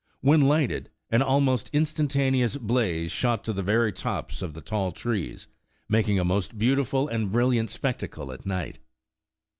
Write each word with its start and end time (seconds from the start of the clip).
When 0.21 0.41
lighted, 0.41 0.89
an 1.11 1.21
almost 1.21 1.69
instantaneous 1.73 2.57
blaze 2.57 3.11
shot 3.11 3.43
to 3.43 3.53
the 3.53 3.61
very 3.61 3.93
tops 3.93 4.41
of 4.41 4.55
the 4.55 4.61
tall 4.61 4.91
trees, 4.91 5.45
making 5.87 6.17
a 6.17 6.25
most 6.25 6.57
beautiful 6.57 7.07
and 7.07 7.31
brilliant 7.31 7.69
spectacle 7.69 8.31
at 8.31 8.43
night. 8.43 8.79